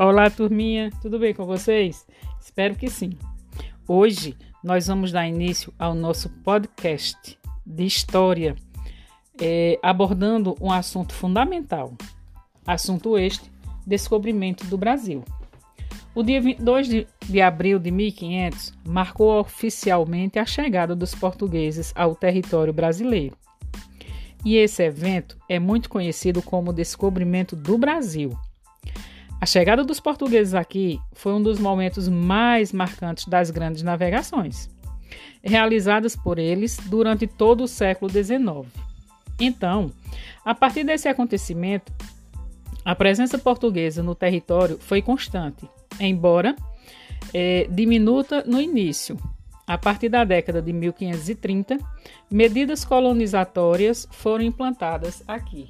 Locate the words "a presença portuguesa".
42.84-44.02